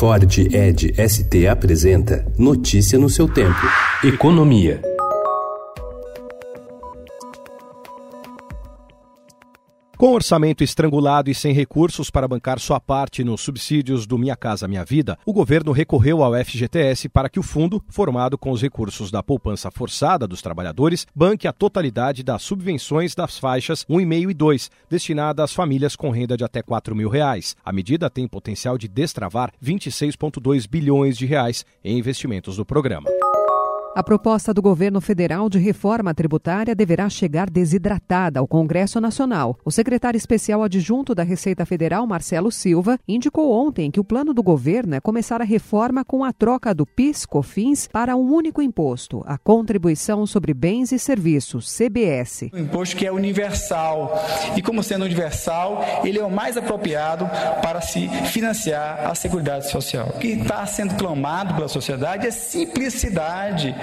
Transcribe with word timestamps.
Ford 0.00 0.24
Ed 0.50 0.94
ST 0.96 1.46
apresenta 1.46 2.24
Notícia 2.38 2.98
no 2.98 3.10
seu 3.10 3.28
tempo. 3.28 3.60
Economia. 4.02 4.89
Com 10.00 10.14
orçamento 10.14 10.64
estrangulado 10.64 11.30
e 11.30 11.34
sem 11.34 11.52
recursos 11.52 12.08
para 12.08 12.26
bancar 12.26 12.58
sua 12.58 12.80
parte 12.80 13.22
nos 13.22 13.42
subsídios 13.42 14.06
do 14.06 14.16
Minha 14.16 14.34
Casa 14.34 14.66
Minha 14.66 14.82
Vida, 14.82 15.18
o 15.26 15.32
governo 15.34 15.72
recorreu 15.72 16.24
ao 16.24 16.32
FGTS 16.42 17.06
para 17.10 17.28
que 17.28 17.38
o 17.38 17.42
fundo, 17.42 17.84
formado 17.86 18.38
com 18.38 18.50
os 18.50 18.62
recursos 18.62 19.10
da 19.10 19.22
poupança 19.22 19.70
forçada 19.70 20.26
dos 20.26 20.40
trabalhadores, 20.40 21.06
banque 21.14 21.46
a 21.46 21.52
totalidade 21.52 22.22
das 22.22 22.40
subvenções 22.40 23.14
das 23.14 23.38
faixas 23.38 23.84
1,5 23.84 24.30
e 24.30 24.32
2, 24.32 24.70
destinadas 24.88 25.44
às 25.44 25.52
famílias 25.52 25.94
com 25.94 26.08
renda 26.08 26.34
de 26.34 26.44
até 26.44 26.62
4 26.62 26.96
mil 26.96 27.10
reais. 27.10 27.54
A 27.62 27.70
medida 27.70 28.08
tem 28.08 28.26
potencial 28.26 28.78
de 28.78 28.88
destravar 28.88 29.52
26,2 29.62 30.66
bilhões 30.66 31.18
de 31.18 31.26
reais 31.26 31.62
em 31.84 31.98
investimentos 31.98 32.56
do 32.56 32.64
programa. 32.64 33.10
A 33.92 34.04
proposta 34.04 34.54
do 34.54 34.62
governo 34.62 35.00
federal 35.00 35.48
de 35.48 35.58
reforma 35.58 36.14
tributária 36.14 36.76
deverá 36.76 37.10
chegar 37.10 37.50
desidratada 37.50 38.38
ao 38.38 38.46
Congresso 38.46 39.00
Nacional. 39.00 39.58
O 39.64 39.70
secretário 39.72 40.16
especial 40.16 40.62
adjunto 40.62 41.12
da 41.12 41.24
Receita 41.24 41.66
Federal, 41.66 42.06
Marcelo 42.06 42.52
Silva, 42.52 43.00
indicou 43.06 43.52
ontem 43.52 43.90
que 43.90 43.98
o 43.98 44.04
plano 44.04 44.32
do 44.32 44.44
governo 44.44 44.94
é 44.94 45.00
começar 45.00 45.40
a 45.40 45.44
reforma 45.44 46.04
com 46.04 46.22
a 46.22 46.32
troca 46.32 46.72
do 46.72 46.86
PIS/COFINS 46.86 47.88
para 47.88 48.14
um 48.14 48.32
único 48.32 48.62
imposto, 48.62 49.24
a 49.26 49.36
Contribuição 49.36 50.24
sobre 50.24 50.54
Bens 50.54 50.92
e 50.92 50.98
Serviços, 50.98 51.68
CBS. 51.76 52.48
Um 52.54 52.60
imposto 52.60 52.96
que 52.96 53.04
é 53.04 53.10
universal 53.10 54.14
e, 54.56 54.62
como 54.62 54.84
sendo 54.84 55.04
universal, 55.04 55.84
ele 56.04 56.20
é 56.20 56.24
o 56.24 56.30
mais 56.30 56.56
apropriado 56.56 57.28
para 57.60 57.80
se 57.80 58.06
financiar 58.26 59.10
a 59.10 59.16
Seguridade 59.16 59.68
Social. 59.68 60.12
O 60.14 60.18
que 60.20 60.28
está 60.28 60.64
sendo 60.64 60.94
clamado 60.94 61.54
pela 61.56 61.66
sociedade 61.66 62.28
é 62.28 62.30
simplicidade 62.30 63.79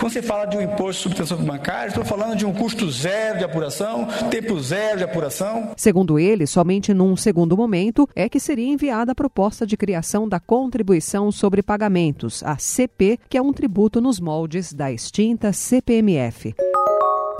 quando 0.00 0.12
você 0.12 0.22
fala 0.22 0.46
de 0.46 0.56
um 0.56 0.62
imposto 0.62 1.02
sobre 1.02 1.16
transações 1.16 1.46
bancárias, 1.46 1.88
estou 1.88 2.04
falando 2.04 2.34
de 2.34 2.46
um 2.46 2.54
custo 2.54 2.90
zero 2.90 3.38
de 3.38 3.44
apuração, 3.44 4.08
tempo 4.30 4.58
zero 4.58 4.96
de 4.96 5.04
apuração. 5.04 5.72
Segundo 5.76 6.18
ele, 6.18 6.46
somente 6.46 6.94
num 6.94 7.14
segundo 7.16 7.54
momento 7.54 8.08
é 8.16 8.26
que 8.26 8.40
seria 8.40 8.72
enviada 8.72 9.12
a 9.12 9.14
proposta 9.14 9.66
de 9.66 9.76
criação 9.76 10.26
da 10.26 10.40
Contribuição 10.40 11.30
sobre 11.30 11.62
Pagamentos, 11.62 12.42
a 12.44 12.56
CP, 12.56 13.18
que 13.28 13.36
é 13.36 13.42
um 13.42 13.52
tributo 13.52 14.00
nos 14.00 14.18
moldes 14.18 14.72
da 14.72 14.90
extinta 14.90 15.52
CPMF. 15.52 16.54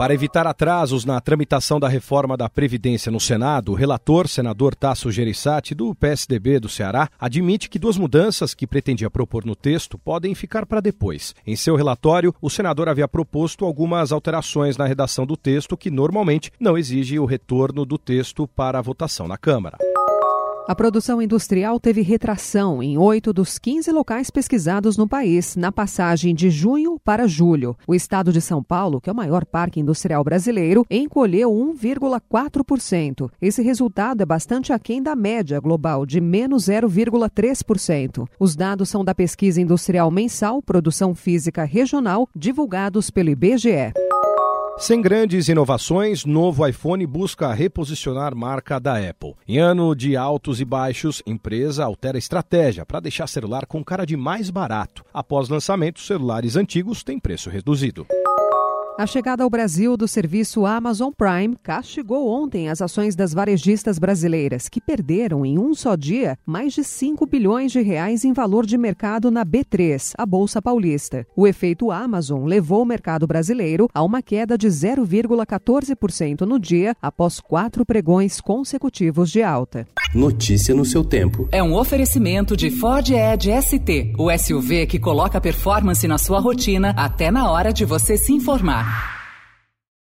Para 0.00 0.14
evitar 0.14 0.46
atrasos 0.46 1.04
na 1.04 1.20
tramitação 1.20 1.78
da 1.78 1.86
reforma 1.86 2.34
da 2.34 2.48
Previdência 2.48 3.12
no 3.12 3.20
Senado, 3.20 3.72
o 3.72 3.74
relator, 3.74 4.26
senador 4.28 4.74
Tasso 4.74 5.12
Gereissati, 5.12 5.74
do 5.74 5.94
PSDB 5.94 6.58
do 6.58 6.70
Ceará, 6.70 7.10
admite 7.20 7.68
que 7.68 7.78
duas 7.78 7.98
mudanças 7.98 8.54
que 8.54 8.66
pretendia 8.66 9.10
propor 9.10 9.44
no 9.44 9.54
texto 9.54 9.98
podem 9.98 10.34
ficar 10.34 10.64
para 10.64 10.80
depois. 10.80 11.34
Em 11.46 11.54
seu 11.54 11.76
relatório, 11.76 12.34
o 12.40 12.48
senador 12.48 12.88
havia 12.88 13.06
proposto 13.06 13.66
algumas 13.66 14.10
alterações 14.10 14.78
na 14.78 14.86
redação 14.86 15.26
do 15.26 15.36
texto 15.36 15.76
que 15.76 15.90
normalmente 15.90 16.50
não 16.58 16.78
exige 16.78 17.18
o 17.18 17.26
retorno 17.26 17.84
do 17.84 17.98
texto 17.98 18.48
para 18.48 18.78
a 18.78 18.82
votação 18.82 19.28
na 19.28 19.36
Câmara. 19.36 19.76
A 20.68 20.74
produção 20.74 21.20
industrial 21.20 21.80
teve 21.80 22.00
retração 22.00 22.82
em 22.82 22.96
oito 22.96 23.32
dos 23.32 23.58
15 23.58 23.90
locais 23.90 24.30
pesquisados 24.30 24.96
no 24.96 25.08
país 25.08 25.56
na 25.56 25.72
passagem 25.72 26.34
de 26.34 26.48
junho 26.48 26.98
para 27.02 27.26
julho. 27.26 27.76
O 27.86 27.94
estado 27.94 28.32
de 28.32 28.40
São 28.40 28.62
Paulo, 28.62 29.00
que 29.00 29.10
é 29.10 29.12
o 29.12 29.16
maior 29.16 29.44
parque 29.44 29.80
industrial 29.80 30.22
brasileiro, 30.22 30.86
encolheu 30.88 31.50
1,4%. 31.50 33.30
Esse 33.40 33.62
resultado 33.62 34.22
é 34.22 34.26
bastante 34.26 34.72
aquém 34.72 35.02
da 35.02 35.16
média 35.16 35.58
global, 35.58 36.06
de 36.06 36.20
menos 36.20 36.66
0,3%. 36.66 38.28
Os 38.38 38.54
dados 38.54 38.88
são 38.88 39.04
da 39.04 39.14
pesquisa 39.14 39.60
industrial 39.60 40.10
mensal 40.10 40.62
Produção 40.62 41.14
Física 41.14 41.64
Regional, 41.64 42.28
divulgados 42.36 43.10
pelo 43.10 43.30
IBGE. 43.30 43.92
Sem 44.80 45.02
grandes 45.02 45.46
inovações, 45.48 46.24
novo 46.24 46.66
iPhone 46.66 47.06
busca 47.06 47.52
reposicionar 47.52 48.34
marca 48.34 48.80
da 48.80 48.96
Apple. 48.96 49.34
Em 49.46 49.58
ano 49.58 49.94
de 49.94 50.16
altos 50.16 50.58
e 50.58 50.64
baixos, 50.64 51.22
empresa 51.26 51.84
altera 51.84 52.16
estratégia 52.16 52.86
para 52.86 52.98
deixar 52.98 53.26
celular 53.26 53.66
com 53.66 53.84
cara 53.84 54.06
de 54.06 54.16
mais 54.16 54.48
barato. 54.48 55.04
Após 55.12 55.50
lançamento, 55.50 56.00
celulares 56.00 56.56
antigos 56.56 57.04
têm 57.04 57.18
preço 57.18 57.50
reduzido. 57.50 58.06
A 58.98 59.06
chegada 59.06 59.42
ao 59.42 59.48
Brasil 59.48 59.96
do 59.96 60.06
serviço 60.06 60.66
Amazon 60.66 61.10
Prime 61.16 61.56
castigou 61.62 62.28
ontem 62.28 62.68
as 62.68 62.82
ações 62.82 63.16
das 63.16 63.32
varejistas 63.32 63.98
brasileiras, 63.98 64.68
que 64.68 64.80
perderam 64.80 65.46
em 65.46 65.58
um 65.58 65.74
só 65.74 65.96
dia 65.96 66.36
mais 66.44 66.74
de 66.74 66.84
5 66.84 67.24
bilhões 67.26 67.72
de 67.72 67.80
reais 67.80 68.24
em 68.24 68.32
valor 68.32 68.66
de 68.66 68.76
mercado 68.76 69.30
na 69.30 69.44
B3, 69.44 70.12
a 70.18 70.26
Bolsa 70.26 70.60
Paulista. 70.60 71.26
O 71.34 71.46
efeito 71.46 71.90
Amazon 71.90 72.44
levou 72.44 72.82
o 72.82 72.86
mercado 72.86 73.26
brasileiro 73.26 73.88
a 73.94 74.02
uma 74.02 74.20
queda 74.20 74.58
de 74.58 74.68
0,14% 74.68 76.42
no 76.42 76.58
dia 76.58 76.94
após 77.00 77.40
quatro 77.40 77.86
pregões 77.86 78.40
consecutivos 78.40 79.30
de 79.30 79.42
alta. 79.42 79.86
Notícia 80.14 80.74
no 80.74 80.84
seu 80.84 81.04
tempo. 81.04 81.48
É 81.52 81.62
um 81.62 81.72
oferecimento 81.72 82.56
de 82.56 82.68
Ford 82.68 83.08
Edge 83.10 83.50
ST, 83.62 84.14
o 84.18 84.28
SUV 84.36 84.86
que 84.86 84.98
coloca 84.98 85.40
performance 85.40 86.06
na 86.08 86.18
sua 86.18 86.40
rotina 86.40 86.92
até 86.96 87.30
na 87.30 87.48
hora 87.48 87.72
de 87.72 87.84
você 87.84 88.16
se 88.16 88.32
informar. 88.32 89.19